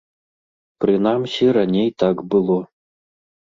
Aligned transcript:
Прынамсі, 0.85 1.45
раней 1.59 1.89
так 2.07 2.25
было. 2.35 2.59